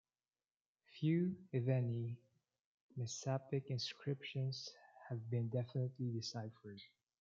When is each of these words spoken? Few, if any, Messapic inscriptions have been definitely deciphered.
Few, 0.97 1.35
if 1.51 1.67
any, 1.67 2.17
Messapic 2.97 3.67
inscriptions 3.67 4.71
have 5.09 5.29
been 5.29 5.47
definitely 5.49 6.09
deciphered. 6.09 6.81